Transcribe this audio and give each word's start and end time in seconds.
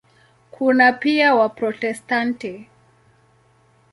Kuna 0.51 0.93
pia 0.93 1.27
Waprotestanti. 1.35 2.53